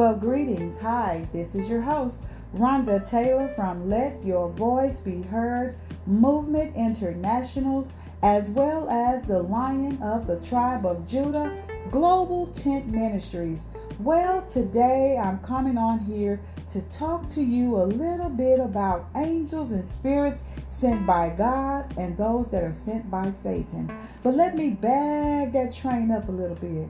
[0.00, 0.78] Well, greetings.
[0.78, 2.20] Hi, this is your host,
[2.56, 5.76] Rhonda Taylor from Let Your Voice Be Heard
[6.06, 11.54] Movement Internationals, as well as the Lion of the Tribe of Judah
[11.90, 13.66] Global Tent Ministries.
[13.98, 16.40] Well, today I'm coming on here
[16.70, 22.16] to talk to you a little bit about angels and spirits sent by God and
[22.16, 23.94] those that are sent by Satan.
[24.22, 26.88] But let me bag that train up a little bit.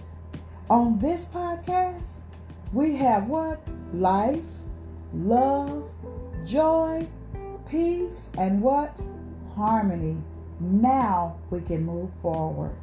[0.69, 2.21] On this podcast,
[2.73, 3.61] we have what?
[3.93, 4.45] Life,
[5.13, 5.89] love,
[6.47, 7.07] joy,
[7.69, 9.01] peace, and what?
[9.57, 10.17] Harmony.
[10.61, 12.75] Now we can move forward.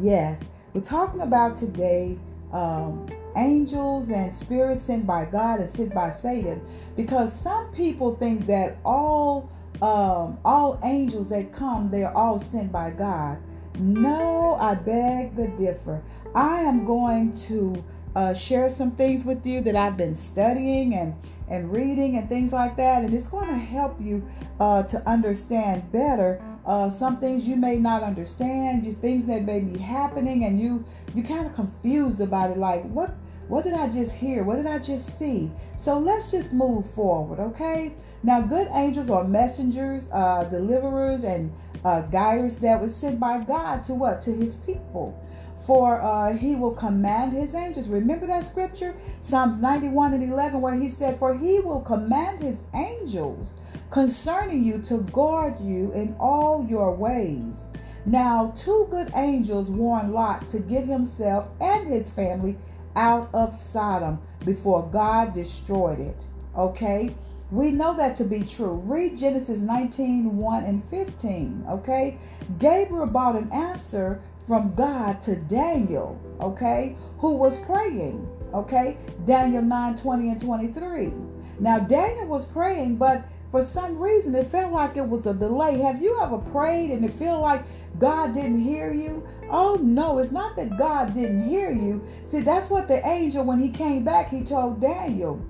[0.00, 0.40] Yes,
[0.72, 2.18] we're talking about today
[2.52, 6.60] um, angels and spirits sent by God and sent by Satan
[6.96, 9.50] because some people think that all
[9.82, 13.38] um, all angels that come they're all sent by God.
[13.76, 16.00] No, I beg to differ.
[16.34, 17.84] I am going to
[18.14, 21.14] uh, share some things with you that I've been studying and
[21.46, 24.26] and reading and things like that, and it's going to help you
[24.58, 29.60] uh, to understand better uh, some things you may not understand, you things that may
[29.60, 32.56] be happening, and you you kind of confused about it.
[32.56, 33.14] Like what
[33.48, 34.42] what did I just hear?
[34.42, 35.50] What did I just see?
[35.78, 37.94] So let's just move forward, okay?
[38.22, 41.52] Now, good angels are messengers, uh, deliverers, and
[41.84, 44.22] uh, guiders that were sent by God to what?
[44.22, 45.20] To His people
[45.66, 47.88] for uh, he will command his angels.
[47.88, 48.94] Remember that scripture?
[49.20, 53.56] Psalms 91 and 11, where he said, For he will command his angels
[53.90, 57.72] concerning you to guard you in all your ways.
[58.06, 62.58] Now, two good angels warned Lot to get himself and his family
[62.96, 66.16] out of Sodom before God destroyed it.
[66.56, 67.14] Okay?
[67.50, 68.74] We know that to be true.
[68.84, 71.66] Read Genesis 19 1 and 15.
[71.70, 72.18] Okay?
[72.58, 78.98] Gabriel brought an answer from God to Daniel, okay, who was praying, okay?
[79.26, 81.12] Daniel 9 20 and 23.
[81.60, 85.78] Now, Daniel was praying, but for some reason it felt like it was a delay.
[85.78, 87.62] Have you ever prayed and it feel like
[88.00, 89.26] God didn't hear you?
[89.48, 92.04] Oh no, it's not that God didn't hear you.
[92.26, 95.40] See, that's what the angel, when he came back, he told Daniel.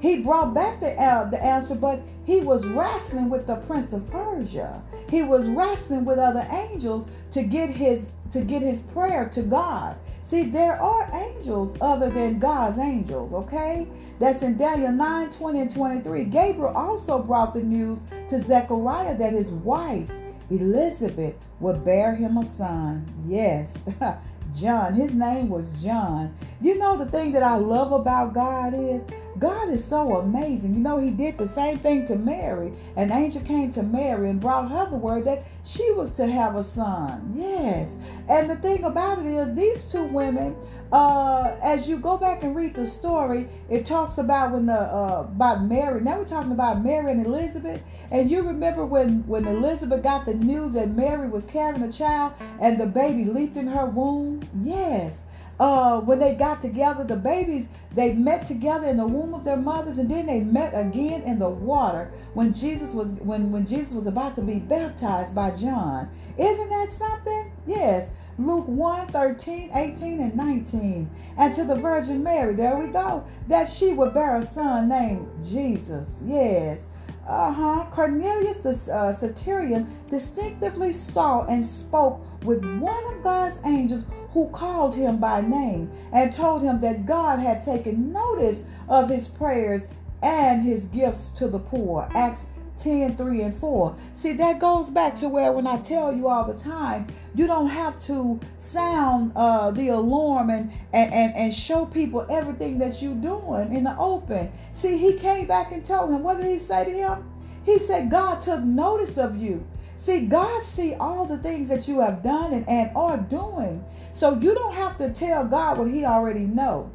[0.00, 4.08] He brought back the, uh, the answer, but he was wrestling with the prince of
[4.10, 4.82] Persia.
[5.10, 9.96] He was wrestling with other angels to get his to get his prayer to God.
[10.22, 13.88] See, there are angels other than God's angels, okay?
[14.18, 16.24] That's in Daniel 9, 20 and 23.
[16.24, 20.10] Gabriel also brought the news to Zechariah that his wife,
[20.50, 23.10] Elizabeth, would bear him a son.
[23.26, 23.74] Yes,
[24.54, 24.92] John.
[24.92, 26.34] His name was John.
[26.60, 29.06] You know, the thing that I love about God is
[29.38, 30.74] God is so amazing.
[30.74, 32.72] You know, He did the same thing to Mary.
[32.96, 36.56] An angel came to Mary and brought her the word that she was to have
[36.56, 37.34] a son.
[37.36, 37.94] Yes.
[38.28, 40.56] And the thing about it is, these two women,
[40.92, 45.26] uh, as you go back and read the story, it talks about when the uh,
[45.28, 46.00] about Mary.
[46.00, 47.82] Now we're talking about Mary and Elizabeth.
[48.10, 52.32] And you remember when when Elizabeth got the news that Mary was carrying a child
[52.60, 54.48] and the baby leaped in her womb?
[54.62, 55.24] Yes
[55.58, 59.56] uh, when they got together, the babies, they met together in the womb of their
[59.56, 63.94] mothers, and then they met again in the water when Jesus was when when Jesus
[63.94, 66.08] was about to be baptized by John.
[66.38, 67.52] Isn't that something?
[67.66, 68.12] Yes.
[68.38, 71.10] Luke 1 13, 18, and 19.
[71.36, 75.26] And to the Virgin Mary, there we go, that she would bear a son named
[75.44, 76.20] Jesus.
[76.24, 76.86] Yes.
[77.26, 77.86] Uh huh.
[77.90, 84.94] Cornelius the uh, centurion distinctively saw and spoke with one of God's angels who called
[84.94, 89.86] him by name and told him that God had taken notice of his prayers
[90.22, 92.08] and his gifts to the poor.
[92.14, 92.46] Acts
[92.78, 93.96] 10, 3, and 4.
[94.14, 97.68] See, that goes back to where when I tell you all the time, you don't
[97.68, 103.14] have to sound uh, the alarm and, and, and, and show people everything that you're
[103.14, 104.52] doing in the open.
[104.74, 107.30] See, he came back and told him, what did he say to him?
[107.64, 109.66] He said, God took notice of you.
[109.98, 113.84] See, God see all the things that you have done and, and are doing.
[114.12, 116.90] So you don't have to tell God what he already know.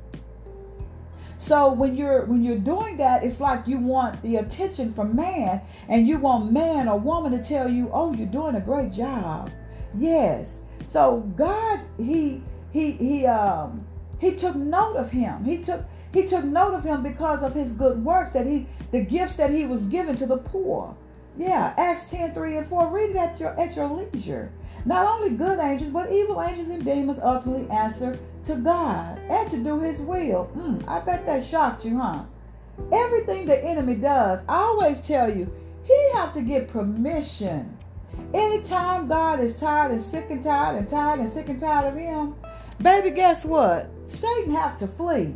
[1.38, 5.62] So when you're when you're doing that, it's like you want the attention from man
[5.90, 9.52] and you want man or woman to tell you, "Oh, you're doing a great job."
[9.94, 10.62] Yes.
[10.86, 12.42] So God he
[12.72, 13.86] he he um
[14.20, 15.44] he took note of him.
[15.44, 15.84] He took
[16.14, 19.50] he took note of him because of his good works that he the gifts that
[19.50, 20.96] he was given to the poor.
[21.38, 22.88] Yeah, Acts 10, 3 and 4.
[22.90, 24.52] Read it at your at your leisure.
[24.86, 29.58] Not only good angels, but evil angels and demons ultimately answer to God and to
[29.58, 30.52] do his will.
[30.56, 32.24] Mm, I bet that shocked you, huh?
[32.92, 35.48] Everything the enemy does, I always tell you,
[35.84, 37.78] he have to get permission.
[38.34, 41.96] Anytime God is tired and sick and tired and tired and sick and tired of
[41.96, 42.36] him,
[42.82, 43.90] baby, guess what?
[44.08, 45.34] Satan have to flee.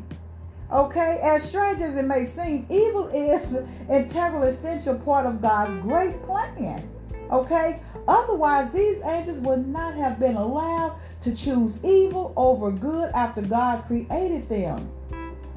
[0.72, 5.74] Okay, as strange as it may seem, evil is an integral, essential part of God's
[5.82, 6.90] great plan.
[7.32, 13.42] Okay, otherwise, these angels would not have been allowed to choose evil over good after
[13.42, 14.90] God created them.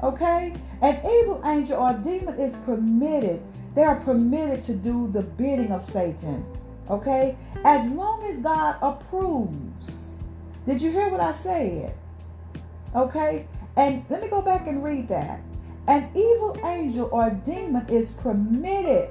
[0.01, 3.41] Okay, an evil angel or demon is permitted,
[3.75, 6.45] they are permitted to do the bidding of Satan.
[6.89, 10.19] Okay, as long as God approves.
[10.65, 11.95] Did you hear what I said?
[12.95, 15.41] Okay, and let me go back and read that.
[15.87, 19.09] An evil angel or demon is permitted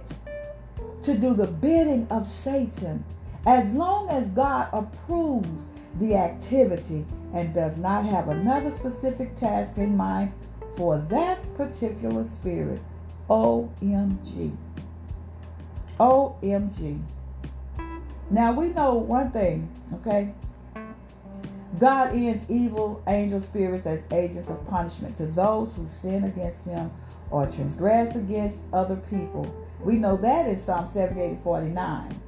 [1.02, 3.04] to do the bidding of Satan
[3.46, 5.68] as long as God approves
[5.98, 7.04] the activity
[7.34, 10.32] and does not have another specific task in mind
[10.76, 12.80] for that particular spirit.
[13.28, 14.56] OMG.
[15.98, 17.00] OMG.
[18.28, 20.34] Now we know one thing, okay?
[21.78, 26.90] God ends evil angel spirits as agents of punishment to those who sin against him
[27.30, 29.54] or transgress against other people.
[29.80, 32.20] We know that in Psalm 78 49.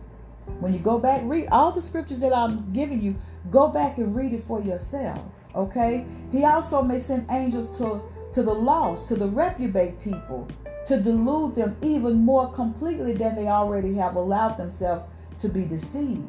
[0.60, 3.16] When you go back, read all the scriptures that I'm giving you,
[3.50, 5.20] go back and read it for yourself.
[5.54, 6.06] Okay?
[6.30, 8.02] He also may send angels to,
[8.32, 10.48] to the lost, to the reprobate people,
[10.86, 15.06] to delude them even more completely than they already have allowed themselves
[15.40, 16.26] to be deceived.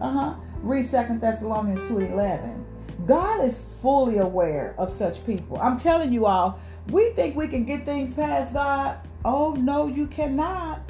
[0.00, 0.34] Uh-huh.
[0.62, 2.66] Read Second Thessalonians 2 11.
[3.06, 5.58] God is fully aware of such people.
[5.60, 6.58] I'm telling you all,
[6.90, 8.98] we think we can get things past God.
[9.24, 10.80] Oh, no, you cannot.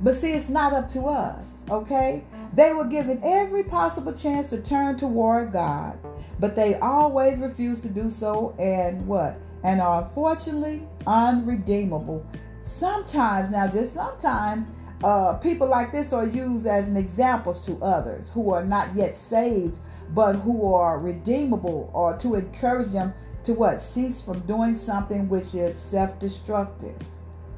[0.00, 2.24] But see, it's not up to us, okay?
[2.54, 5.98] They were given every possible chance to turn toward God,
[6.38, 9.38] but they always refuse to do so and what?
[9.62, 12.24] And are unfortunately unredeemable.
[12.62, 14.68] Sometimes, now just sometimes,
[15.02, 19.16] uh, people like this are used as an examples to others who are not yet
[19.16, 19.78] saved,
[20.10, 23.14] but who are redeemable, or to encourage them
[23.44, 23.80] to what?
[23.80, 26.96] Cease from doing something which is self-destructive.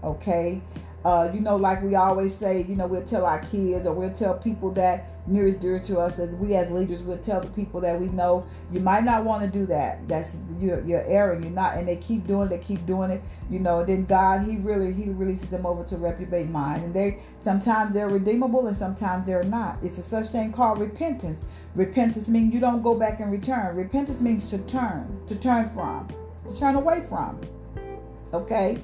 [0.04, 0.62] Okay,
[1.04, 4.12] uh, you know, like we always say, you know, we'll tell our kids or we'll
[4.12, 7.80] tell people that nearest dear to us as we as leaders we'll tell the people
[7.80, 10.06] that we know you might not want to do that.
[10.08, 11.42] That's you're you're erring.
[11.42, 14.04] You're not and they keep doing it, they keep doing it, you know, and then
[14.04, 16.84] God he really he releases them over to reprobate mind.
[16.84, 19.78] And they sometimes they're redeemable and sometimes they're not.
[19.82, 21.44] It's a such thing called repentance.
[21.74, 23.74] Repentance means you don't go back and return.
[23.74, 26.08] Repentance means to turn, to turn from,
[26.46, 27.40] to turn away from.
[28.34, 28.78] Okay?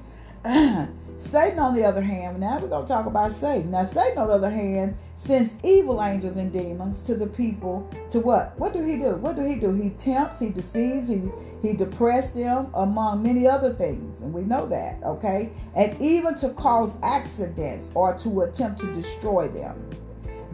[1.19, 3.73] Satan, on the other hand, now we're going to talk about Satan.
[3.73, 8.21] Now, Satan, on the other hand, sends evil angels and demons to the people to
[8.21, 8.57] what?
[8.57, 9.17] What do he do?
[9.17, 9.75] What do he do?
[9.75, 11.23] He tempts, he deceives, he,
[11.61, 14.23] he depresses them, among many other things.
[14.23, 15.51] And we know that, okay?
[15.75, 19.91] And even to cause accidents or to attempt to destroy them.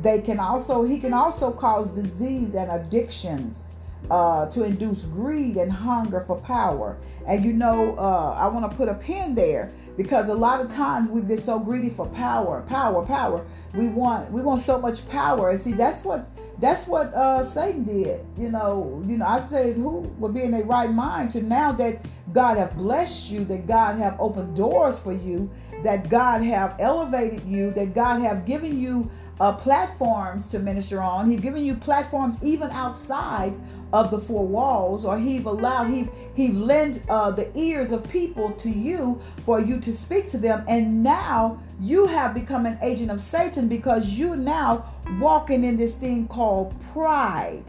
[0.00, 3.68] They can also, he can also cause disease and addictions
[4.10, 6.98] uh, to induce greed and hunger for power.
[7.26, 10.72] And you know, uh, I want to put a pin there because a lot of
[10.72, 13.44] times we get so greedy for power, power, power.
[13.74, 17.84] We want we want so much power, and see that's what that's what uh, Satan
[17.84, 18.24] did.
[18.38, 19.26] You know, you know.
[19.26, 23.30] I said who would be in their right mind to now that God have blessed
[23.30, 25.50] you, that God have opened doors for you,
[25.84, 31.30] that God have elevated you, that God have given you uh, platforms to minister on.
[31.30, 33.54] He's given you platforms even outside
[33.92, 38.50] of the four walls, or He've allowed He He lent uh, the ears of people
[38.52, 43.10] to you for you to speak to them, and now you have become an agent
[43.10, 47.64] of Satan because you now walking in this thing called pride.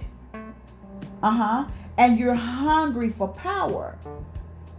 [1.21, 1.65] Uh huh.
[1.97, 3.97] And you're hungry for power.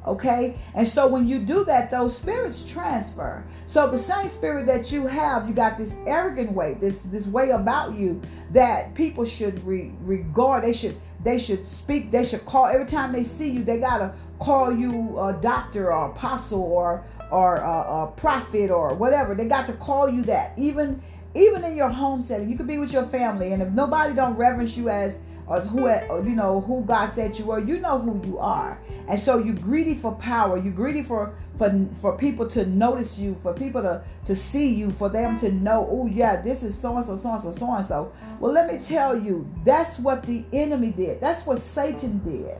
[0.06, 0.56] Okay?
[0.74, 3.44] And so when you do that, those spirits transfer.
[3.66, 7.50] So the same spirit that you have, you got this arrogant way, this this way
[7.50, 8.20] about you
[8.52, 10.64] that people should re- regard.
[10.64, 12.10] They should they should speak.
[12.10, 13.64] They should call every time they see you.
[13.64, 19.34] They gotta call you a doctor or apostle or or a, a prophet or whatever.
[19.34, 20.52] They got to call you that.
[20.56, 21.02] Even
[21.34, 24.36] even in your home setting, you could be with your family, and if nobody don't
[24.36, 25.88] reverence you as or who
[26.28, 28.80] you know who God said you are, you know who you are.
[29.08, 30.58] And so you're greedy for power.
[30.58, 34.90] You're greedy for for for people to notice you, for people to to see you,
[34.90, 37.74] for them to know, oh yeah, this is so and so, so and so, so
[37.74, 38.12] and so.
[38.40, 41.20] Well, let me tell you, that's what the enemy did.
[41.20, 42.58] That's what Satan did.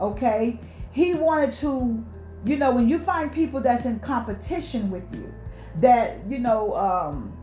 [0.00, 0.60] Okay,
[0.92, 2.04] he wanted to,
[2.44, 5.32] you know, when you find people that's in competition with you,
[5.80, 6.74] that you know.
[6.76, 7.35] um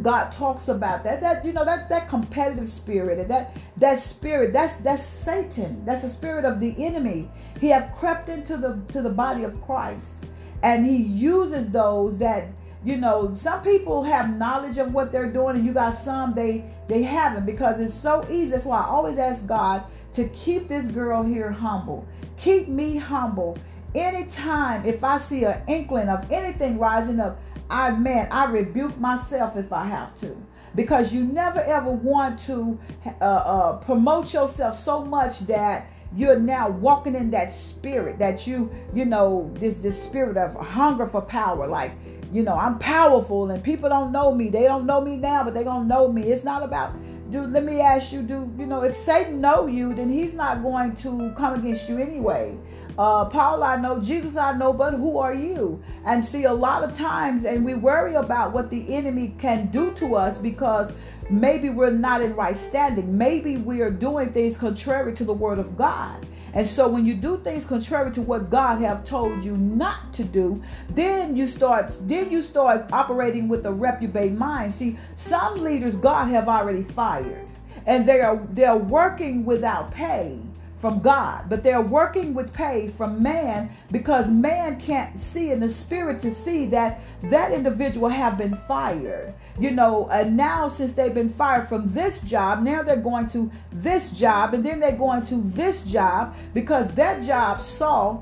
[0.00, 1.20] God talks about that.
[1.20, 5.84] That you know that that competitive spirit and that that spirit that's that's Satan.
[5.84, 7.30] That's the spirit of the enemy.
[7.60, 10.24] He have crept into the to the body of Christ,
[10.62, 12.48] and he uses those that
[12.84, 13.34] you know.
[13.34, 17.44] Some people have knowledge of what they're doing, and you got some they they haven't
[17.44, 18.52] because it's so easy.
[18.52, 19.84] That's why I always ask God
[20.14, 22.06] to keep this girl here humble,
[22.36, 23.58] keep me humble,
[23.94, 27.40] anytime if I see an inkling of anything rising up,
[27.72, 30.36] I man, I rebuke myself if I have to.
[30.74, 32.78] Because you never ever want to
[33.20, 38.70] uh, uh, promote yourself so much that you're now walking in that spirit that you
[38.92, 41.66] you know this this spirit of hunger for power.
[41.66, 41.92] Like
[42.32, 44.50] you know i'm powerful and people don't know me.
[44.50, 46.24] They don't know me now but they gonna know me.
[46.24, 46.92] It's not about
[47.32, 50.62] dude let me ask you do you know if satan know you then he's not
[50.62, 52.56] going to come against you anyway
[52.98, 55.82] uh, Paul, I know, Jesus, I know, but who are you?
[56.04, 59.92] And see, a lot of times, and we worry about what the enemy can do
[59.94, 60.92] to us because
[61.30, 63.16] maybe we're not in right standing.
[63.16, 66.26] Maybe we are doing things contrary to the word of God.
[66.54, 70.24] And so when you do things contrary to what God have told you not to
[70.24, 74.74] do, then you start then you start operating with a reprobate mind.
[74.74, 77.46] See, some leaders God have already fired
[77.86, 80.38] and they are they're working without pay
[80.82, 85.68] from God, but they're working with pay from man because man can't see in the
[85.68, 89.32] spirit to see that that individual have been fired.
[89.60, 93.48] You know, and now since they've been fired from this job, now they're going to
[93.70, 98.20] this job and then they're going to this job because that job saw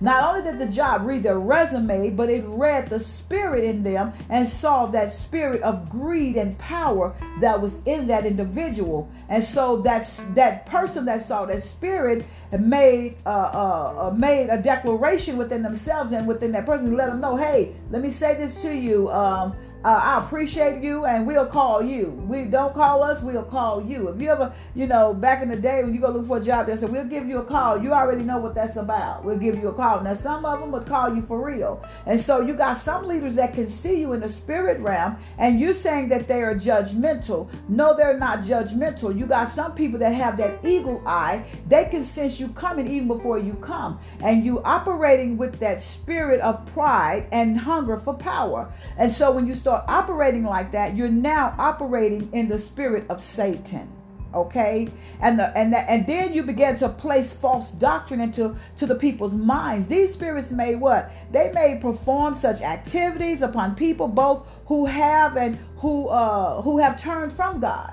[0.00, 4.12] not only did the job read their resume, but it read the spirit in them
[4.28, 9.10] and saw that spirit of greed and power that was in that individual.
[9.28, 12.24] And so that's that person that saw that spirit
[12.58, 17.20] made uh, uh, uh, made a declaration within themselves and within that person, let them
[17.20, 19.10] know, hey, let me say this to you.
[19.10, 22.10] Um, uh, I appreciate you and we'll call you.
[22.28, 24.08] We don't call us, we'll call you.
[24.08, 26.40] If you ever, you know, back in the day when you go look for a
[26.40, 27.80] job, they said, we'll give you a call.
[27.80, 29.24] You already know what that's about.
[29.24, 30.02] We'll give you a call.
[30.02, 31.84] Now, some of them would call you for real.
[32.06, 35.60] And so you got some leaders that can see you in the spirit realm and
[35.60, 37.48] you're saying that they are judgmental.
[37.68, 39.16] No, they're not judgmental.
[39.16, 41.44] You got some people that have that eagle eye.
[41.68, 44.00] They can sense you coming even before you come.
[44.20, 48.72] And you operating with that spirit of pride and hunger for power.
[48.96, 53.20] And so when you start operating like that, you're now operating in the spirit of
[53.20, 53.90] Satan.
[54.32, 54.88] Okay,
[55.20, 58.94] and the and that and then you begin to place false doctrine into to the
[58.94, 59.88] people's minds.
[59.88, 65.58] These spirits may what they may perform such activities upon people both who have and
[65.78, 67.92] who uh who have turned from God,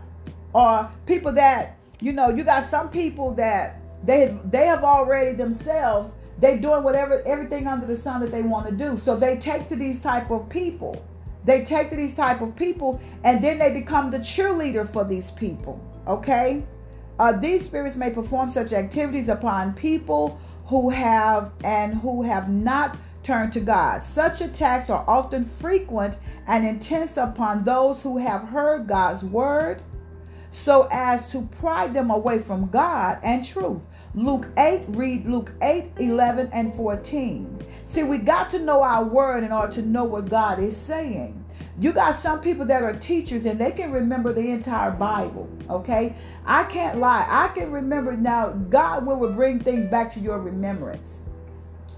[0.54, 6.14] or people that you know you got some people that they they have already themselves
[6.40, 8.98] they doing whatever everything under the sun that they want to do.
[8.98, 11.04] So they take to these type of people
[11.46, 15.32] they take to these type of people and then they become the cheerleader for these
[15.32, 15.80] people.
[16.08, 16.64] Okay?
[17.20, 22.98] Uh, these spirits may perform such activities upon people who have and who have not
[23.24, 24.04] turned to God.
[24.04, 29.82] Such attacks are often frequent and intense upon those who have heard God's word
[30.52, 33.86] so as to pry them away from God and truth.
[34.16, 37.66] Luke 8, read Luke 8, 11, and 14.
[37.86, 41.44] See, we got to know our word in order to know what God is saying.
[41.80, 45.50] You got some people that are teachers and they can remember the entire Bible.
[45.70, 46.16] Okay.
[46.46, 47.26] I can't lie.
[47.28, 51.20] I can remember now, God will bring things back to your remembrance.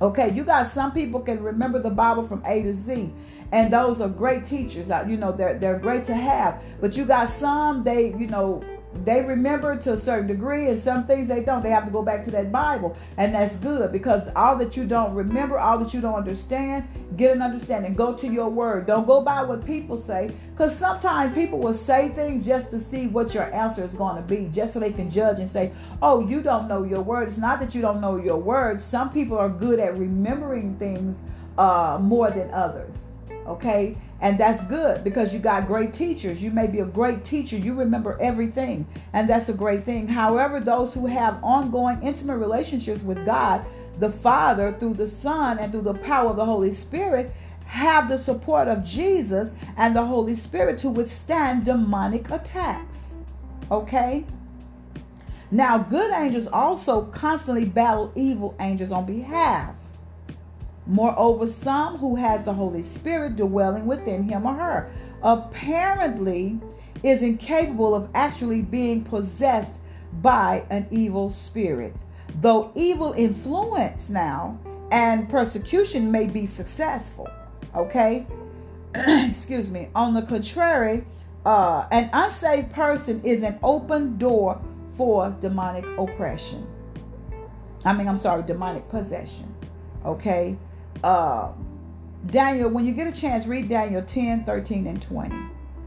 [0.02, 0.32] Okay.
[0.32, 3.14] You got some people can remember the Bible from A to Z.
[3.52, 4.92] And those are great teachers.
[4.92, 6.62] Uh, you know, they're they're great to have.
[6.82, 8.64] But you got some, they, you know,
[9.04, 12.02] they remember to a certain degree and some things they don't they have to go
[12.02, 15.94] back to that bible and that's good because all that you don't remember all that
[15.94, 16.88] you don't understand
[17.18, 18.86] get an understanding go to your word.
[18.86, 23.08] Don't go by what people say because sometimes people will say things just to see
[23.08, 25.72] what your answer is going to be just so they can judge and say
[26.02, 27.28] oh you don't know your word.
[27.28, 28.82] It's not that you don't know your word.
[28.82, 31.20] Some people are good at remembering things
[31.58, 33.10] uh, more than others
[33.48, 36.42] okay and that's good because you got great teachers.
[36.42, 37.58] You may be a great teacher.
[37.58, 40.08] You remember everything and that's a great thing.
[40.08, 43.66] However those who have ongoing intimate relationships with god
[44.00, 47.32] the father through the son and through the power of the holy spirit
[47.66, 53.16] have the support of jesus and the holy spirit to withstand demonic attacks.
[53.72, 54.26] Okay?
[55.52, 59.75] Now good angels also constantly battle evil angels on behalf
[60.88, 64.92] Moreover, some who has the Holy Spirit dwelling within him or her
[65.24, 66.60] apparently
[67.04, 69.80] is incapable of actually being possessed
[70.22, 71.96] by an evil spirit.
[72.42, 74.60] Though evil influence now
[74.92, 77.28] and persecution may be successful.
[77.76, 78.26] Okay?
[78.96, 79.90] Excuse me.
[79.96, 81.06] On the contrary,
[81.46, 84.62] uh, an unsaved person is an open door
[84.96, 86.66] for demonic oppression.
[87.84, 89.54] I mean, I'm sorry, demonic possession.
[90.06, 90.58] Okay?
[91.04, 91.52] Uh,
[92.28, 95.36] Daniel, when you get a chance, read Daniel 10, 13, and 20.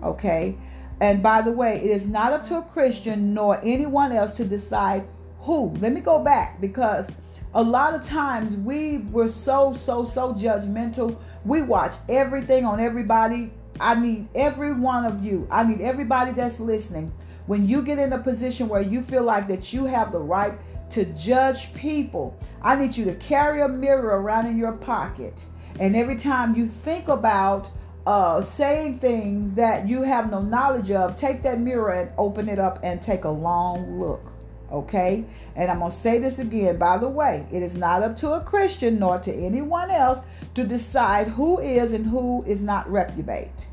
[0.03, 0.57] Okay?
[1.01, 4.45] And by the way, it is not up to a Christian nor anyone else to
[4.45, 5.07] decide
[5.41, 5.71] who.
[5.81, 7.11] Let me go back because
[7.55, 13.51] a lot of times we were so so so judgmental we watch everything on everybody
[13.81, 17.11] i need every one of you i need everybody that's listening
[17.47, 20.59] when you get in a position where you feel like that you have the right
[20.91, 25.35] to judge people i need you to carry a mirror around in your pocket
[25.81, 27.71] and every time you think about
[28.07, 32.59] uh, saying things that you have no knowledge of take that mirror and open it
[32.59, 34.33] up and take a long look
[34.71, 35.25] Okay?
[35.57, 36.79] And I'm going to say this again.
[36.79, 40.21] By the way, it is not up to a Christian nor to anyone else
[40.55, 43.69] to decide who is and who is not reprobate.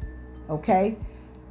[0.49, 0.97] Okay?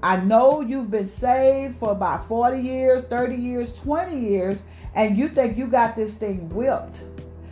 [0.04, 4.58] I know you've been saved for about 40 years, 30 years, 20 years,
[4.94, 7.04] and you think you got this thing whipped.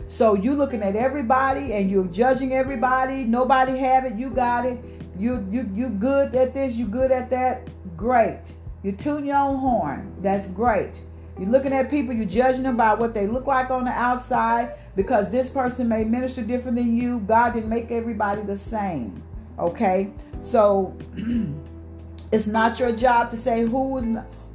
[0.07, 3.23] So you're looking at everybody and you're judging everybody.
[3.23, 4.77] Nobody have it, you got it.
[5.17, 7.67] You you you good at this, you good at that.
[7.97, 8.41] Great.
[8.83, 10.15] You tune your own horn.
[10.21, 11.01] That's great.
[11.39, 14.73] You're looking at people, you're judging them by what they look like on the outside
[14.95, 17.17] because this person may minister different than you.
[17.21, 19.23] God didn't make everybody the same.
[19.57, 20.11] Okay?
[20.41, 20.95] So
[22.33, 24.05] it's not your job to say who's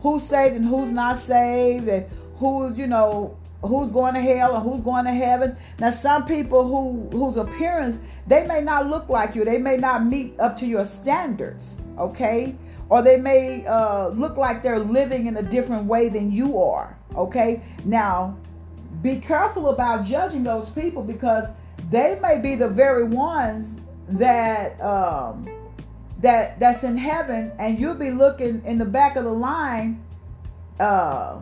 [0.00, 2.06] who's saved and who's not saved and
[2.36, 5.56] who, you know, who's going to hell and who's going to heaven.
[5.78, 9.44] Now some people who whose appearance they may not look like you.
[9.44, 12.56] They may not meet up to your standards, okay?
[12.90, 16.96] or they may uh, look like they're living in a different way than you are.
[17.14, 18.36] Okay, now
[19.02, 21.48] be careful about judging those people because
[21.90, 25.46] they may be the very ones that um,
[26.18, 30.02] that that's in heaven, and you'll be looking in the back of the line,
[30.80, 31.40] uh,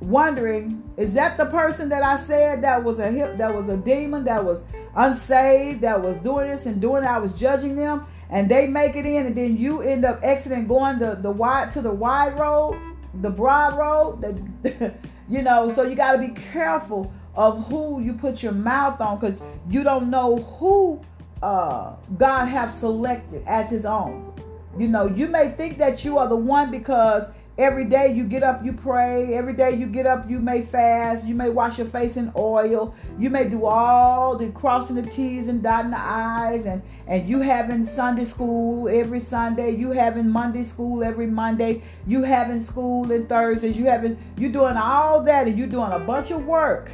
[0.00, 3.76] wondering, is that the person that I said that was a hip, that was a
[3.76, 4.64] demon, that was
[4.96, 7.14] unsaved, that was doing this and doing that?
[7.14, 10.66] I was judging them and they make it in, and then you end up exiting,
[10.66, 12.80] going the the wide to the wide road,
[13.20, 14.20] the broad road.
[14.62, 14.94] The,
[15.28, 19.18] you know, so you got to be careful of who you put your mouth on,
[19.18, 21.04] because you don't know who
[21.42, 24.32] uh, God have selected as His own.
[24.78, 27.28] You know, you may think that you are the one because
[27.60, 29.34] Every day you get up, you pray.
[29.34, 31.26] Every day you get up, you may fast.
[31.26, 32.94] You may wash your face in oil.
[33.18, 36.64] You may do all the crossing the T's and dotting the I's.
[36.64, 39.76] And, and you having Sunday school every Sunday.
[39.76, 41.82] You having Monday school every Monday.
[42.06, 43.76] You having school and Thursdays.
[43.76, 46.90] You having you doing all that and you doing a bunch of work.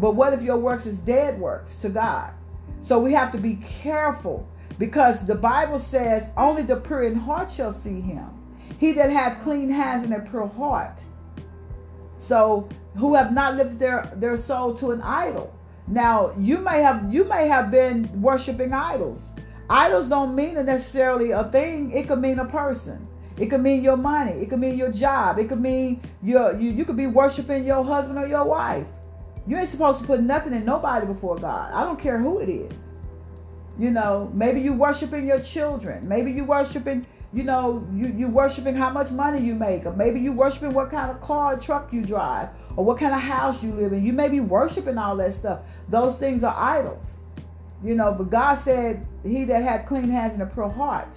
[0.00, 2.32] But what if your works is dead works to God?
[2.80, 7.50] So we have to be careful because the Bible says only the pure in heart
[7.50, 8.28] shall see him.
[8.78, 11.02] He that hath clean hands and a pure heart.
[12.16, 15.54] So who have not lifted their, their soul to an idol.
[15.86, 19.30] Now you may have you may have been worshiping idols.
[19.68, 23.06] Idols don't mean necessarily a thing, it could mean a person.
[23.36, 24.32] It could mean your money.
[24.32, 25.38] It could mean your job.
[25.38, 28.86] It could mean your you, you could be worshiping your husband or your wife.
[29.50, 31.72] You ain't supposed to put nothing in nobody before God.
[31.72, 32.94] I don't care who it is.
[33.80, 36.06] You know, maybe you worshiping your children.
[36.06, 40.18] Maybe you worshiping you know, you, you worshiping how much money you make, or maybe
[40.18, 43.62] you worshiping what kind of car or truck you drive, or what kind of house
[43.62, 44.04] you live in.
[44.04, 45.60] You may be worshiping all that stuff.
[45.88, 47.20] Those things are idols.
[47.84, 51.08] You know, but God said, He that had clean hands and a pure heart.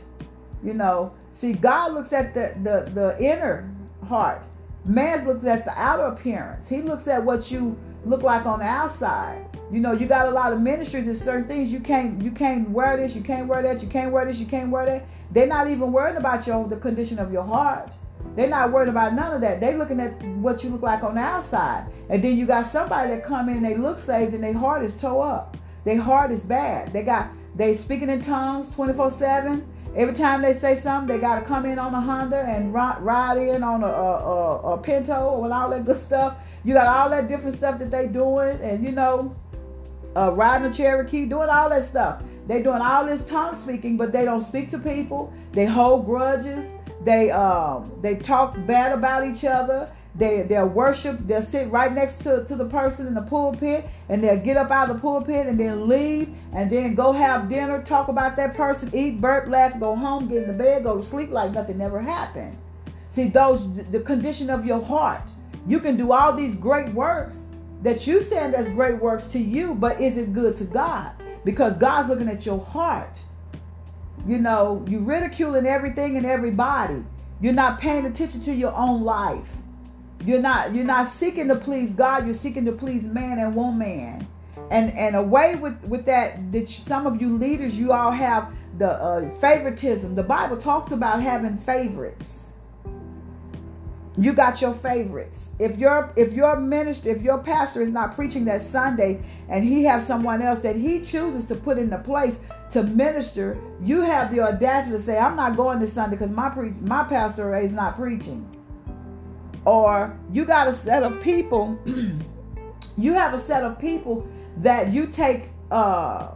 [0.63, 3.69] You know, see, God looks at the, the, the inner
[4.07, 4.43] heart.
[4.85, 6.69] Man looks at the outer appearance.
[6.69, 9.45] He looks at what you look like on the outside.
[9.71, 12.69] You know, you got a lot of ministries and certain things you can't you can't
[12.69, 15.05] wear this, you can't wear that, you can't wear this, you can't wear that.
[15.31, 17.89] They're not even worried about your the condition of your heart.
[18.35, 19.59] They're not worried about none of that.
[19.59, 21.85] They're looking at what you look like on the outside.
[22.09, 24.83] And then you got somebody that come in, and they look saved and their heart
[24.83, 25.57] is toe up.
[25.85, 26.93] Their heart is bad.
[26.93, 29.63] They got they speaking in tongues 24-7.
[29.95, 33.37] Every time they say something, they got to come in on a Honda and ride
[33.37, 36.37] in on a, a, a, a Pinto with all that good stuff.
[36.63, 39.35] You got all that different stuff that they doing, and you know,
[40.15, 42.23] uh, riding a Cherokee, doing all that stuff.
[42.47, 45.31] They doing all this tongue speaking, but they don't speak to people.
[45.51, 46.73] They hold grudges.
[47.03, 49.89] They um they talk bad about each other.
[50.15, 51.19] They they'll worship.
[51.25, 54.69] They'll sit right next to, to the person in the pulpit, and they'll get up
[54.69, 58.53] out of the pulpit and then leave, and then go have dinner, talk about that
[58.53, 61.81] person, eat, burp, laugh, go home, get in the bed, go to sleep like nothing
[61.81, 62.55] ever happened.
[63.09, 65.23] See those the condition of your heart.
[65.67, 67.43] You can do all these great works,
[67.81, 71.11] that you saying that's great works to you, but is it good to God?
[71.43, 73.17] Because God's looking at your heart.
[74.27, 77.03] You know, you ridiculing everything and everybody.
[77.41, 79.49] You're not paying attention to your own life.
[80.25, 82.25] You're not you're not seeking to please God.
[82.25, 84.27] You're seeking to please man and woman.
[84.71, 88.91] And and away with with that that some of you leaders you all have the
[88.91, 90.15] uh, favoritism.
[90.15, 92.53] The Bible talks about having favorites.
[94.17, 95.53] you got your favorites.
[95.59, 99.83] If your if your minister, if your pastor is not preaching that Sunday and he
[99.85, 102.39] has someone else that he chooses to put in the place
[102.71, 106.49] to minister, you have the audacity to say, "I'm not going this Sunday because my
[106.49, 108.45] pre- my pastor is not preaching."
[109.65, 111.79] Or you got a set of people,
[112.97, 116.31] you have a set of people that you take uh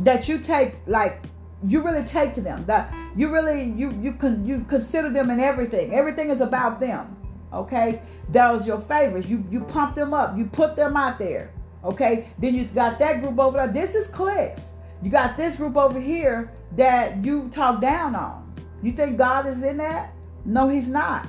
[0.00, 1.22] that you take like
[1.68, 5.38] you really take to them that you really you you can you consider them in
[5.38, 5.94] everything.
[5.94, 7.16] Everything is about them
[7.52, 8.00] okay?
[8.32, 9.28] Was your favorites.
[9.28, 10.36] You you pump them up.
[10.36, 11.52] You put them out there
[11.84, 12.28] okay?
[12.38, 13.68] Then you got that group over there.
[13.68, 14.70] This is cliques.
[15.02, 18.52] You got this group over here that you talk down on.
[18.82, 20.14] You think god is in that?
[20.44, 21.28] No he's not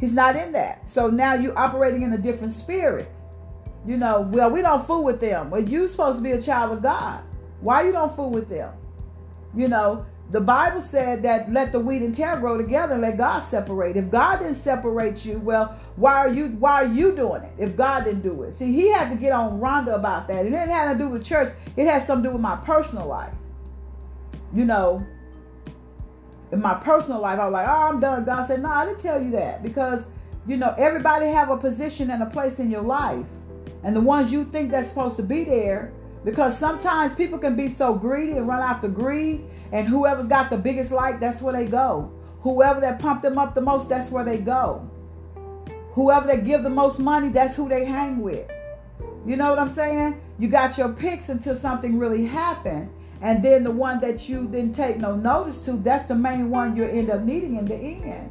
[0.00, 3.10] he's not in that so now you're operating in a different spirit
[3.86, 6.72] you know well we don't fool with them well you're supposed to be a child
[6.72, 7.22] of god
[7.60, 8.72] why you don't fool with them
[9.56, 13.16] you know, the Bible said that let the wheat and tare grow together and let
[13.16, 13.96] God separate.
[13.96, 17.76] If God didn't separate you, well, why are you why are you doing it if
[17.76, 18.58] God didn't do it?
[18.58, 20.44] See, he had to get on Rhonda about that.
[20.44, 21.54] It didn't have to do with church.
[21.76, 23.32] It has something to do with my personal life.
[24.52, 25.06] You know,
[26.52, 28.24] in my personal life, I was like, oh, I'm done.
[28.24, 30.06] God said, no, I didn't tell you that because,
[30.46, 33.26] you know, everybody have a position and a place in your life.
[33.82, 35.92] And the ones you think that's supposed to be there,
[36.24, 40.56] because sometimes people can be so greedy and run after greed, and whoever's got the
[40.56, 42.12] biggest light, that's where they go.
[42.40, 44.88] Whoever that pumped them up the most, that's where they go.
[45.92, 48.50] Whoever that give the most money, that's who they hang with.
[49.26, 50.20] You know what I'm saying?
[50.38, 52.88] You got your picks until something really happened.
[53.20, 56.76] And then the one that you didn't take no notice to, that's the main one
[56.76, 58.30] you end up needing in the end.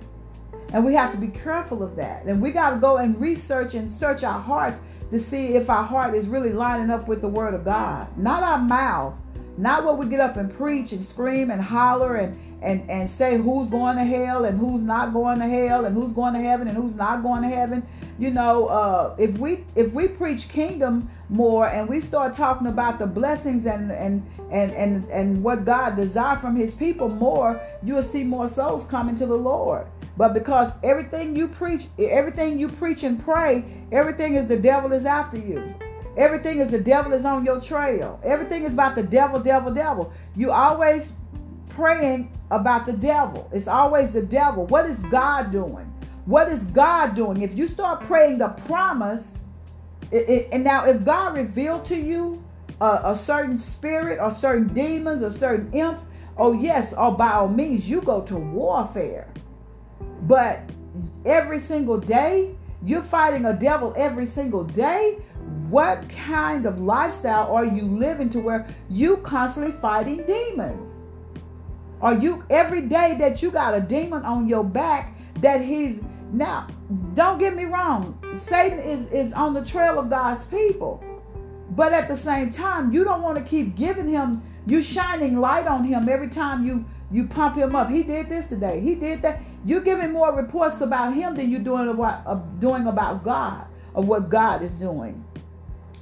[0.74, 2.26] And we have to be careful of that.
[2.26, 4.80] And we got to go and research and search our hearts
[5.12, 8.08] to see if our heart is really lining up with the word of God.
[8.18, 9.16] Not our mouth,
[9.58, 13.38] not what we get up and preach and scream and holler and and and say
[13.38, 16.68] who's going to hell and who's not going to hell and who's going to heaven
[16.68, 17.86] and who's not going to heaven.
[18.18, 23.00] You know, uh, if we if we preach kingdom more and we start talking about
[23.00, 28.04] the blessings and and and and and what God desires from His people more, you'll
[28.04, 29.88] see more souls coming to the Lord.
[30.18, 35.06] But because everything you preach, everything you preach and pray, everything is the devil is
[35.06, 35.76] after you.
[36.18, 38.20] Everything is the devil is on your trail.
[38.24, 40.14] Everything is about the devil, devil, devil.
[40.36, 41.12] You always
[41.70, 43.50] praying about the devil.
[43.54, 44.66] It's always the devil.
[44.68, 45.92] What is God doing?
[46.26, 47.42] What is God doing?
[47.42, 49.40] If you start praying the promise,
[50.12, 52.44] it, it, and now if God revealed to you
[52.80, 57.48] a, a certain spirit or certain demons or certain imps, oh yes, or by all
[57.48, 59.28] means, you go to warfare.
[60.22, 60.62] But
[61.26, 65.20] every single day, you're fighting a devil every single day.
[65.76, 71.04] What kind of lifestyle are you living to where you constantly fighting demons?
[72.00, 76.00] Are you every day that you got a demon on your back that he's
[76.32, 76.68] now
[77.14, 81.04] don't get me wrong, Satan is, is on the trail of God's people.
[81.72, 85.68] But at the same time, you don't want to keep giving him you shining light
[85.68, 87.90] on him every time you you pump him up.
[87.90, 88.80] He did this today.
[88.80, 89.42] He did that.
[89.66, 94.08] You're giving more reports about him than you're doing about uh, doing about God of
[94.08, 95.25] what God is doing.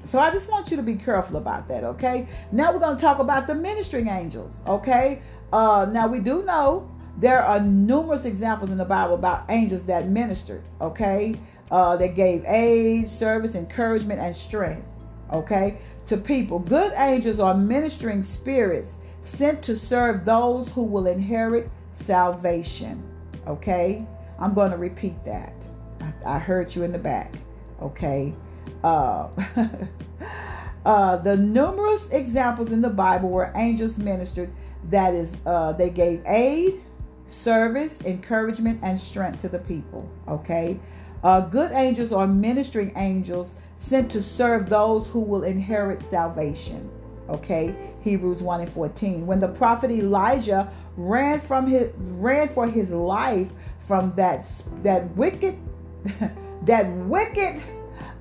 [0.06, 2.28] So I just want you to be careful about that, okay?
[2.52, 5.22] Now we're going to talk about the ministering angels, okay?
[5.52, 10.10] Uh, now we do know there are numerous examples in the Bible about angels that
[10.10, 11.36] ministered, okay?
[11.72, 14.86] Uh, that gave aid, service, encouragement, and strength,
[15.32, 16.60] okay, to people.
[16.60, 23.02] Good angels are ministering spirits sent to serve those who will inherit salvation.
[23.48, 24.06] Okay?
[24.40, 25.54] I'm going to repeat that.
[26.02, 27.36] I, I heard you in the back.
[27.82, 28.34] Okay?
[28.84, 29.28] Uh,
[30.86, 34.52] uh, the numerous examples in the Bible where angels ministered,
[34.90, 36.82] that is, uh, they gave aid,
[37.28, 40.10] service, encouragement, and strength to the people.
[40.28, 40.80] Okay?
[41.24, 46.90] Uh, good angels are ministering angels sent to serve those who will inherit salvation.
[47.30, 49.26] Okay, Hebrews 1 and 14.
[49.26, 53.50] When the prophet Elijah ran from his ran for his life
[53.88, 54.46] from that
[54.84, 55.58] that wicked,
[56.64, 57.62] that wicked,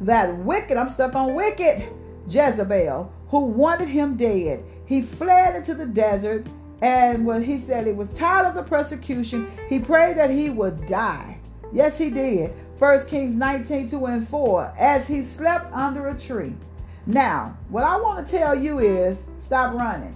[0.01, 1.89] that wicked, I'm stuck on wicked
[2.29, 4.65] Jezebel, who wanted him dead.
[4.87, 6.47] He fled into the desert,
[6.81, 10.87] and when he said he was tired of the persecution, he prayed that he would
[10.87, 11.39] die.
[11.73, 12.53] Yes, he did.
[12.79, 14.75] 1 Kings 19, 2 and 4.
[14.79, 16.55] As he slept under a tree.
[17.07, 20.15] Now, what I want to tell you is stop running.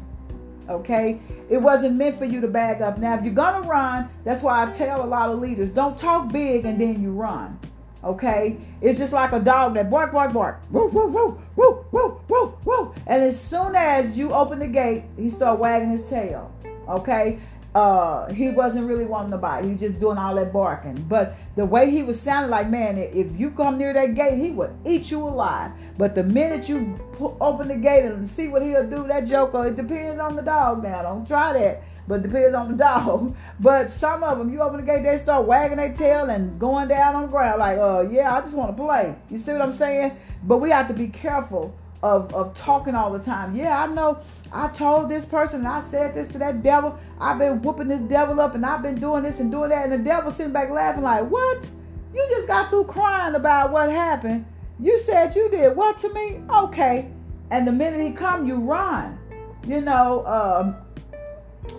[0.68, 1.20] Okay?
[1.48, 2.98] It wasn't meant for you to bag up.
[2.98, 5.96] Now, if you're going to run, that's why I tell a lot of leaders don't
[5.96, 7.58] talk big and then you run.
[8.06, 8.56] Okay?
[8.80, 10.60] It's just like a dog that bark, bark, bark.
[10.70, 12.94] Woo, woo, woo, woo, woo, woo, woo.
[13.06, 16.52] And as soon as you open the gate, he start wagging his tail.
[16.88, 17.38] Okay?
[17.76, 19.62] uh, he wasn't really wanting to buy.
[19.62, 20.94] He was just doing all that barking.
[21.10, 24.52] But the way he was sounding like, man, if you come near that gate, he
[24.52, 25.72] would eat you alive.
[25.98, 26.98] But the minute you
[27.38, 30.82] open the gate and see what he'll do, that joker, it depends on the dog
[30.82, 31.02] now.
[31.02, 31.82] Don't try that.
[32.08, 33.36] But depends on the dog.
[33.60, 36.88] But some of them, you open the gate, they start wagging their tail and going
[36.88, 39.14] down on the ground like, uh, yeah, I just want to play.
[39.30, 40.16] You see what I'm saying?
[40.44, 43.56] But we have to be careful of, of talking all the time.
[43.56, 44.20] Yeah, I know
[44.52, 46.98] I told this person and I said this to that devil.
[47.20, 49.84] I've been whooping this devil up and I've been doing this and doing that.
[49.84, 51.68] And the devil sitting back laughing like, what?
[52.14, 54.46] You just got through crying about what happened.
[54.78, 56.40] You said you did what to me?
[56.50, 57.10] Okay.
[57.50, 59.18] And the minute he come, you run.
[59.66, 60.76] You know, um,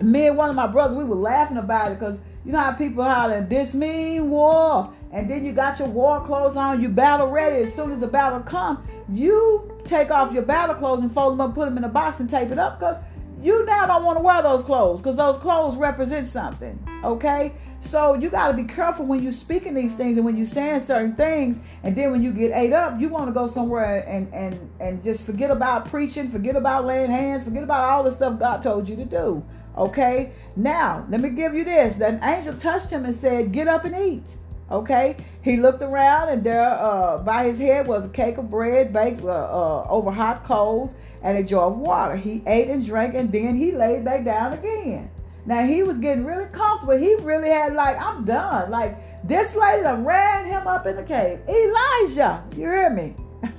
[0.02, 2.72] me and one of my brothers, we were laughing about it because you know how
[2.72, 4.92] people hollering, this mean war.
[5.10, 7.62] And then you got your war clothes on, you battle ready.
[7.64, 11.40] As soon as the battle come, you take off your battle clothes and fold them
[11.40, 12.96] up, put them in a box and tape it up because
[13.42, 16.78] you now don't want to wear those clothes because those clothes represent something.
[17.04, 17.52] Okay?
[17.80, 20.80] So you got to be careful when you're speaking these things and when you're saying
[20.80, 21.58] certain things.
[21.82, 25.02] And then when you get ate up, you want to go somewhere and, and, and
[25.02, 28.88] just forget about preaching, forget about laying hands, forget about all the stuff God told
[28.88, 29.44] you to do.
[29.76, 30.32] Okay?
[30.56, 31.96] Now, let me give you this.
[31.96, 34.36] The angel touched him and said, Get up and eat.
[34.70, 38.92] Okay, he looked around, and there uh, by his head was a cake of bread
[38.92, 42.16] baked uh, uh, over hot coals and a jar of water.
[42.16, 45.10] He ate and drank, and then he laid back down again.
[45.46, 46.98] Now he was getting really comfortable.
[46.98, 48.70] He really had like, I'm done.
[48.70, 51.40] Like this lady done ran him up in the cave.
[51.48, 53.16] Elijah, you hear me?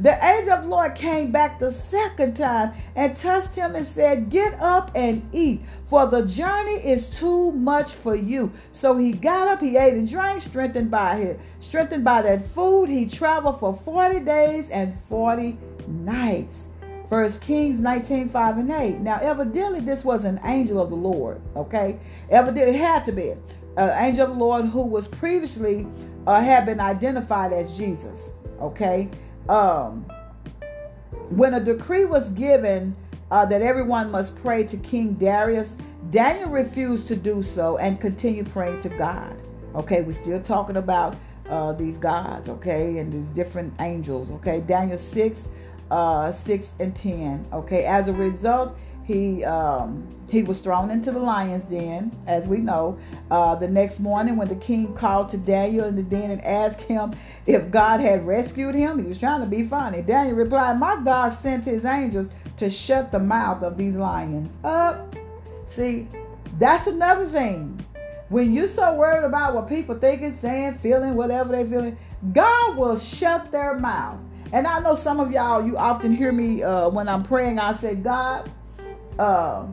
[0.00, 4.28] the angel of the Lord came back the second time and touched him and said,
[4.28, 8.52] Get up and eat, for the journey is too much for you.
[8.72, 12.90] So he got up, he ate and drank, strengthened by his, strengthened by that food.
[12.90, 15.56] He traveled for 40 days and 40
[15.88, 16.68] nights.
[17.08, 19.00] First Kings 19, 5 and 8.
[19.00, 21.40] Now, evidently, this was an angel of the Lord.
[21.56, 21.98] Okay.
[22.30, 23.42] Evidently, it had to be an
[23.78, 25.86] uh, angel of the Lord who was previously
[26.26, 29.08] uh, had been identified as Jesus okay?
[29.48, 30.06] Um
[31.28, 32.96] when a decree was given
[33.30, 35.76] uh, that everyone must pray to king darius
[36.10, 39.42] daniel refused to do so and continued praying to god
[39.74, 40.02] okay?
[40.02, 41.16] We're still talking about
[41.48, 42.98] uh, these gods okay?
[42.98, 44.60] And these different angels okay?
[44.60, 45.48] Daniel 6
[45.90, 47.84] uh, 6 and 10 okay?
[47.84, 52.98] As a result he um, he was thrown into the lion's den, as we know.
[53.30, 56.82] Uh, the next morning, when the king called to Daniel in the den and asked
[56.82, 57.14] him
[57.46, 60.02] if God had rescued him, he was trying to be funny.
[60.02, 65.14] Daniel replied, "My God sent his angels to shut the mouth of these lions up."
[65.68, 66.08] See,
[66.58, 67.84] that's another thing.
[68.28, 71.98] When you're so worried about what people thinking, saying, feeling, whatever they're feeling,
[72.32, 74.18] God will shut their mouth.
[74.52, 77.58] And I know some of y'all, you often hear me uh, when I'm praying.
[77.58, 78.50] I say, God
[79.18, 79.66] uh,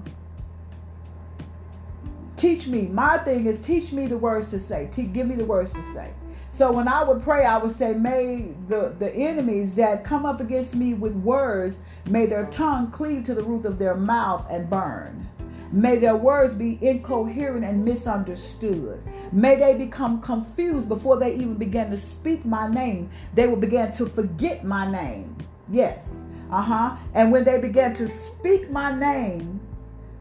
[2.38, 2.84] teach me.
[2.84, 4.90] My thing is teach me the words to say.
[4.92, 6.12] Te- give me the words to say.
[6.52, 10.42] So when I would pray, I would say, May the, the enemies that come up
[10.42, 14.70] against me with words, may their tongue cleave to the roof of their mouth and
[14.70, 15.28] burn.
[15.72, 19.04] May their words be incoherent and misunderstood.
[19.32, 23.12] May they become confused before they even begin to speak my name.
[23.36, 25.36] They will begin to forget my name.
[25.72, 26.24] Yes.
[26.52, 26.96] Uh huh.
[27.14, 29.60] And when they began to speak my name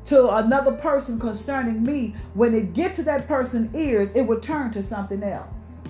[0.06, 4.70] to another person concerning me, when it get to that person's ears, it would turn
[4.72, 5.82] to something else.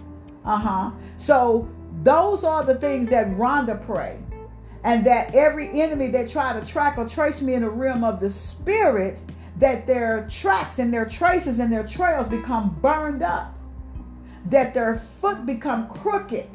[0.44, 0.90] Uh huh.
[1.18, 1.68] So
[2.02, 4.18] those are the things that Rhonda pray.
[4.84, 8.20] And that every enemy that try to track or trace me in the realm of
[8.20, 9.20] the spirit,
[9.56, 13.54] that their tracks and their traces and their trails become burned up.
[14.46, 16.48] That their foot become crooked.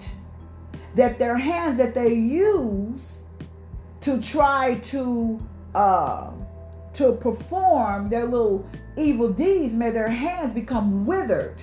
[0.96, 3.20] That their hands that they use
[4.04, 5.42] to try to
[5.74, 6.32] uh,
[6.94, 11.56] to perform their little evil deeds, may their hands become withered.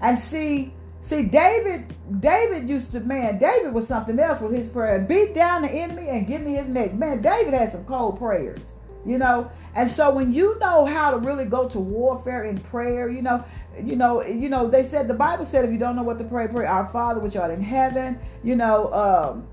[0.00, 4.98] And see, see, David, David used to, man, David was something else with his prayer.
[4.98, 6.92] Beat down the enemy and give me his neck.
[6.94, 8.74] Man, David had some cold prayers,
[9.06, 9.50] you know.
[9.74, 13.42] And so when you know how to really go to warfare in prayer, you know,
[13.82, 16.24] you know, you know, they said the Bible said if you don't know what to
[16.24, 19.48] pray, pray our Father which art in heaven, you know, um,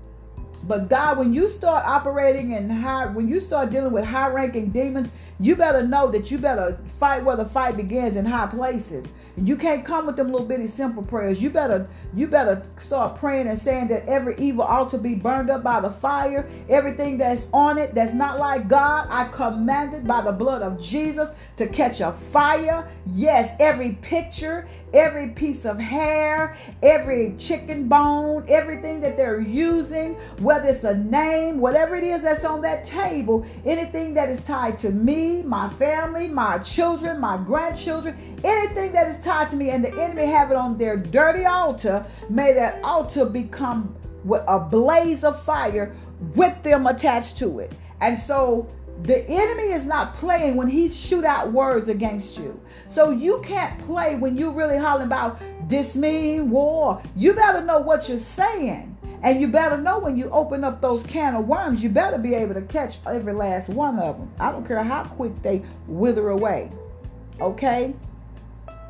[0.66, 4.70] but God, when you start operating in high, when you start dealing with high ranking
[4.70, 9.12] demons, you better know that you better fight where the fight begins in high places.
[9.36, 11.42] You can't come with them little bitty simple prayers.
[11.42, 15.50] You better you better start praying and saying that every evil ought to be burned
[15.50, 16.48] up by the fire.
[16.68, 21.32] Everything that's on it that's not like God, I commanded by the blood of Jesus
[21.56, 22.88] to catch a fire.
[23.12, 30.68] Yes, every picture, every piece of hair, every chicken bone, everything that they're using, whether
[30.68, 34.90] it's a name, whatever it is that's on that table, anything that is tied to
[34.90, 39.92] me, my family, my children, my grandchildren, anything that is tied to me, and the
[40.00, 43.96] enemy have it on their dirty altar, may that altar become
[44.46, 45.94] a blaze of fire
[46.34, 47.72] with them attached to it.
[48.00, 48.68] And so
[49.02, 52.60] the enemy is not playing when he shoot out words against you.
[52.88, 57.02] So you can't play when you really hollering about this mean war.
[57.16, 58.96] You better know what you're saying.
[59.22, 62.34] And you better know when you open up those can of worms, you better be
[62.34, 64.30] able to catch every last one of them.
[64.38, 66.70] I don't care how quick they wither away.
[67.40, 67.94] Okay?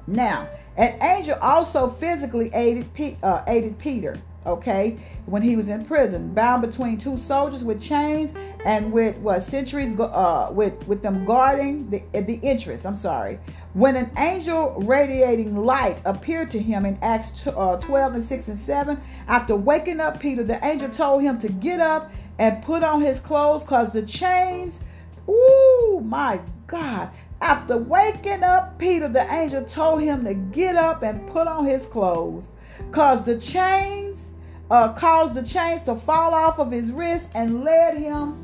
[0.07, 2.87] Now, an angel also physically aided,
[3.23, 8.33] uh, aided Peter okay when he was in prison bound between two soldiers with chains
[8.64, 13.38] and with what centuries uh with with them guarding the the entrance i'm sorry.
[13.73, 18.59] When an angel radiating light appeared to him in acts uh, 12 and 6 and
[18.59, 23.01] 7 after waking up peter the angel told him to get up and put on
[23.01, 24.81] his clothes because the chains
[25.27, 31.27] oh my god after waking up Peter, the angel told him to get up and
[31.29, 32.51] put on his clothes
[32.90, 34.33] because the chains
[34.70, 38.38] uh, caused the chains to fall off of his wrist and led him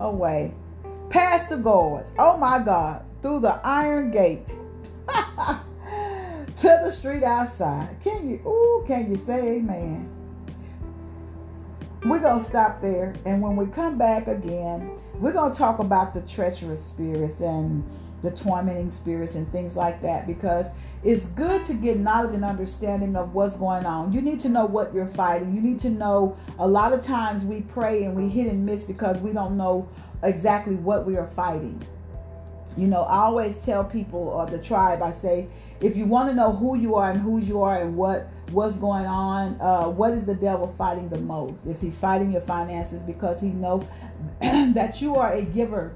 [0.00, 0.52] away.
[1.08, 4.46] Past the guards, oh my God, through the iron gate
[5.06, 7.96] to the street outside.
[8.02, 10.10] Can you, ooh, can you say amen?
[12.04, 13.14] We're to stop there.
[13.24, 17.82] And when we come back again, we're to talk about the treacherous spirits and
[18.24, 20.66] the tormenting spirits and things like that because
[21.04, 24.12] it's good to get knowledge and understanding of what's going on.
[24.12, 25.54] You need to know what you're fighting.
[25.54, 28.84] You need to know a lot of times we pray and we hit and miss
[28.84, 29.88] because we don't know
[30.22, 31.84] exactly what we are fighting.
[32.76, 35.48] You know, I always tell people or the tribe, I say,
[35.80, 38.76] if you want to know who you are and who you are and what what's
[38.76, 41.66] going on, uh, what is the devil fighting the most?
[41.66, 43.86] If he's fighting your finances because he know
[44.40, 45.94] that you are a giver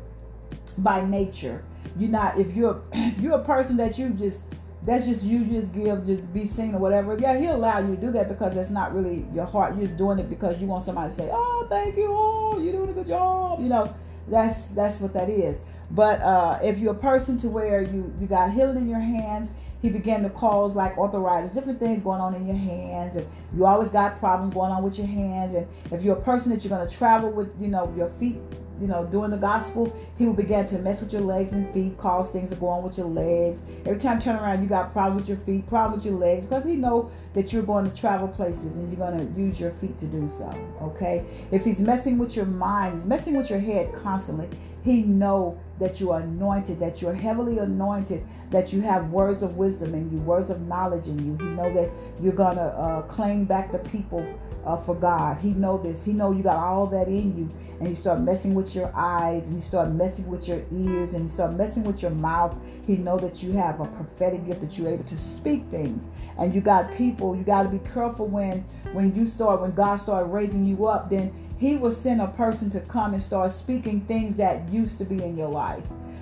[0.79, 1.63] by nature
[1.99, 4.45] you're not if you're if you're a person that you just
[4.85, 7.17] that's just you just give to be seen or whatever.
[7.19, 9.75] Yeah, he'll allow you to do that because that's not really your heart.
[9.75, 12.73] You're just doing it because you want somebody to say, "Oh, thank you, oh, you're
[12.73, 13.95] doing a good job." You know,
[14.29, 15.61] that's that's what that is.
[15.91, 19.53] But uh, if you're a person to where you you got healing in your hands,
[19.83, 23.67] he began to cause like arthritis, different things going on in your hands, and you
[23.67, 25.55] always got problem going on with your hands.
[25.55, 28.39] And if you're a person that you're going to travel with, you know, your feet
[28.81, 31.99] you know, doing the gospel, he will begin to mess with your legs and feet,
[31.99, 33.63] cause things to go on with your legs.
[33.85, 36.45] Every time you turn around, you got problem with your feet, problem with your legs,
[36.45, 39.73] because he know that you're going to travel places and you're going to use your
[39.73, 40.49] feet to do so.
[40.83, 41.25] Okay?
[41.51, 44.49] If he's messing with your mind, he's messing with your head constantly.
[44.85, 49.57] He know that you are anointed, that you're heavily anointed, that you have words of
[49.57, 51.37] wisdom and you, words of knowledge in you.
[51.37, 51.91] He know that
[52.23, 54.27] you're gonna uh, claim back the people
[54.65, 55.39] uh, for God.
[55.39, 56.05] He know this.
[56.05, 59.49] He know you got all that in you, and he start messing with your eyes,
[59.49, 62.57] and he start messing with your ears, and he start messing with your mouth.
[62.87, 66.55] He know that you have a prophetic gift that you're able to speak things, and
[66.55, 67.37] you got people.
[67.37, 71.11] You got to be careful when when you start when God start raising you up.
[71.11, 75.05] Then He will send a person to come and start speaking things that used to
[75.05, 75.68] be in your life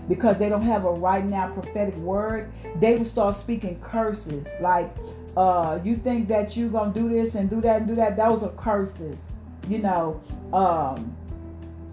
[0.09, 4.95] because they don't have a right now prophetic word, they will start speaking curses like
[5.37, 8.17] uh, you think that you're gonna do this and do that and do that.
[8.17, 9.33] Those are curses,
[9.69, 10.21] you know,
[10.53, 11.15] um,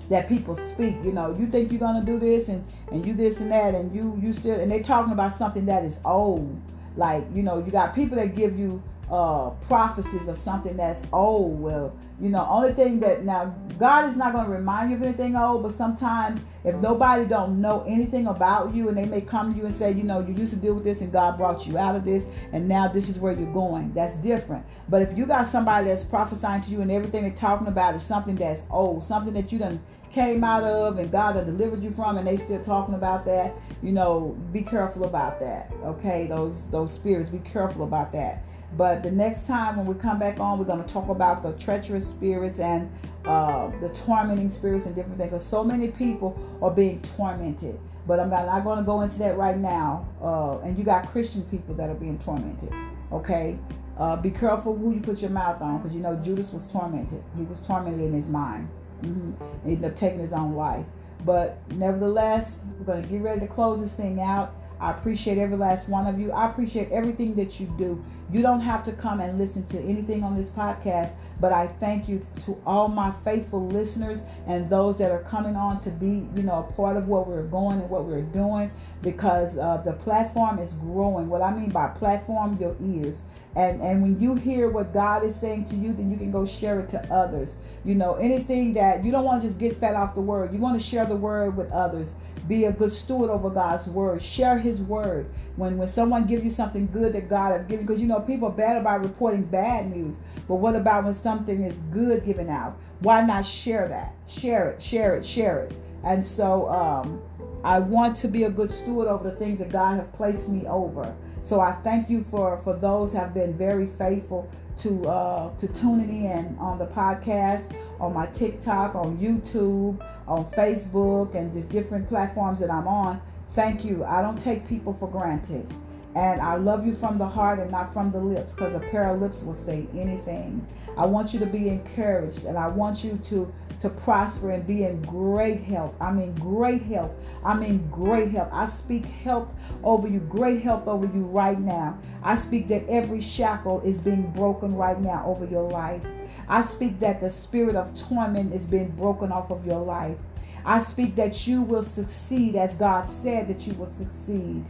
[0.10, 0.96] that people speak.
[1.04, 3.94] You know, you think you're gonna do this and and you this and that, and
[3.94, 6.60] you you still and they're talking about something that is old.
[6.96, 11.60] Like you know, you got people that give you uh, prophecies of something that's old.
[11.60, 15.04] Well, you know, only thing that now God is not going to remind you of
[15.04, 19.54] anything old, but sometimes if nobody don't know anything about you and they may come
[19.54, 21.68] to you and say, you know, you used to deal with this and God brought
[21.68, 23.94] you out of this and now this is where you're going.
[23.94, 24.66] That's different.
[24.88, 28.04] But if you got somebody that's prophesying to you and everything they're talking about is
[28.04, 29.82] something that's old, something that you done
[30.14, 33.54] came out of and God had delivered you from and they still talking about that,
[33.82, 35.72] you know, be careful about that.
[35.84, 38.44] Okay, those those spirits, be careful about that.
[38.78, 41.54] But the next time when we come back on, we're going to talk about the
[41.54, 42.92] treacherous spirits and
[43.26, 45.32] uh, the tormenting spirits and different things.
[45.32, 47.80] Because so many people are being tormented.
[48.06, 50.08] But I'm not, going to go into that right now.
[50.22, 52.74] Uh, and you got Christian people that are being tormented.
[53.12, 53.58] Okay?
[53.98, 57.24] Uh, be careful who you put your mouth on because you know Judas was tormented.
[57.38, 58.68] He was tormented in his mind.
[59.04, 59.68] Mm-hmm.
[59.68, 60.86] He ended up taking his own life.
[61.24, 64.56] But nevertheless, we're going to get ready to close this thing out.
[64.80, 66.32] I appreciate every last one of you.
[66.32, 68.04] I appreciate everything that you do.
[68.32, 72.10] You don't have to come and listen to anything on this podcast, but I thank
[72.10, 76.44] you to all my faithful listeners and those that are coming on to be, you
[76.44, 78.72] know, a part of what we're going and what we're doing
[79.02, 81.30] because uh, the platform is growing.
[81.30, 83.24] What I mean by platform, your ears.
[83.56, 86.46] And and when you hear what God is saying to you, then you can go
[86.46, 87.56] share it to others.
[87.86, 90.54] You know, anything that you don't want to just get fed off the word.
[90.54, 92.16] You want to share the word with others.
[92.48, 94.24] Be a good steward over God's word.
[94.24, 95.28] Share His word.
[95.56, 98.48] When when someone gives you something good that God has given, because you know people
[98.48, 100.18] are bad about reporting bad news.
[100.48, 102.78] But what about when something is good given out?
[103.00, 104.14] Why not share that?
[104.28, 105.74] Share it, share it, share it.
[106.04, 107.22] And so um,
[107.64, 110.66] I want to be a good steward over the things that God has placed me
[110.68, 111.16] over.
[111.44, 116.26] So I thank you for for those have been very faithful to uh, to tuning
[116.26, 122.62] in on the podcast, on my TikTok, on YouTube, on Facebook, and just different platforms
[122.62, 123.22] that I'm on.
[123.50, 124.04] Thank you.
[124.06, 125.68] I don't take people for granted.
[126.16, 129.10] And I love you from the heart and not from the lips because a pair
[129.10, 130.66] of lips will say anything.
[130.96, 134.86] I want you to be encouraged and I want you to to prosper and be
[134.86, 135.94] in great health.
[136.00, 137.12] I'm in great health.
[137.44, 138.48] I'm in great health.
[138.54, 139.50] I speak health
[139.84, 142.00] over you, great health over you right now.
[142.24, 146.02] I speak that every shackle is being broken right now over your life.
[146.48, 150.18] I speak that the spirit of torment is being broken off of your life.
[150.66, 154.64] I speak that you will succeed as God said that you will succeed.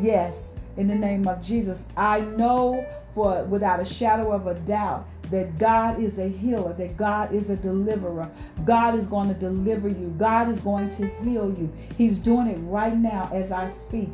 [0.00, 1.84] Yes, in the name of Jesus.
[1.96, 6.96] I know for without a shadow of a doubt that God is a healer, that
[6.96, 8.30] God is a deliverer.
[8.64, 10.14] God is going to deliver you.
[10.18, 11.72] God is going to heal you.
[11.96, 14.10] He's doing it right now as I speak.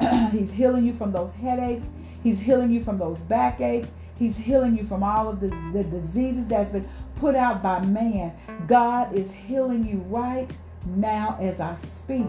[0.32, 1.90] He's healing you from those headaches.
[2.22, 3.90] He's healing you from those backaches.
[4.18, 8.32] He's healing you from all of the, the diseases that's been put out by man.
[8.66, 10.50] God is healing you right
[10.86, 12.26] now as I speak.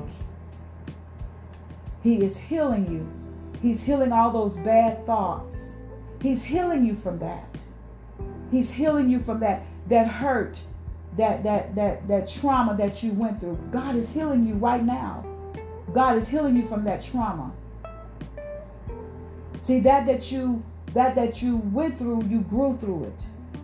[2.04, 3.17] He is healing you.
[3.62, 5.78] He's healing all those bad thoughts.
[6.22, 7.46] He's healing you from that.
[8.52, 10.60] He's healing you from that that hurt,
[11.18, 13.58] that that that that trauma that you went through.
[13.72, 15.26] God is healing you right now.
[15.94, 17.52] God is healing you from that trauma.
[19.62, 23.20] See that that you that that you went through, you grew through it.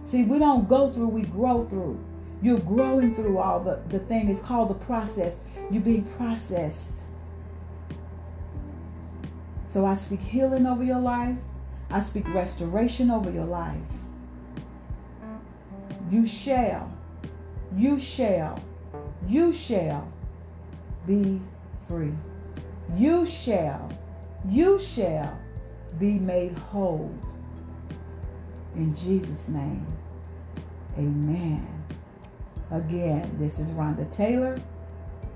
[0.05, 1.99] See, we don't go through, we grow through.
[2.41, 4.29] You're growing through all the, the thing.
[4.29, 5.39] It's called the process.
[5.71, 6.93] You're being processed.
[9.73, 11.35] So I speak healing over your life.
[11.89, 13.81] I speak restoration over your life.
[16.11, 16.95] You shall,
[17.75, 18.61] you shall,
[19.27, 20.07] you shall
[21.07, 21.41] be
[21.87, 22.13] free.
[22.95, 23.89] You shall,
[24.47, 25.39] you shall
[25.99, 27.11] be made whole.
[28.75, 29.87] In Jesus' name,
[30.99, 31.67] amen.
[32.69, 34.61] Again, this is Rhonda Taylor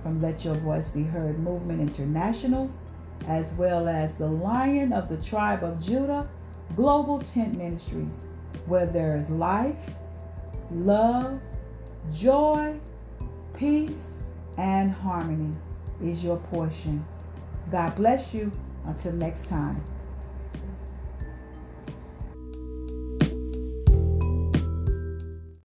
[0.03, 2.83] from Let Your Voice Be Heard Movement Internationals
[3.27, 6.27] as well as the Lion of the Tribe of Judah
[6.75, 8.27] Global Tent Ministries,
[8.65, 9.75] where there is life,
[10.71, 11.39] love,
[12.13, 12.79] joy,
[13.55, 14.19] peace,
[14.57, 15.55] and harmony
[16.03, 17.05] is your portion.
[17.71, 18.51] God bless you.
[18.85, 19.83] Until next time.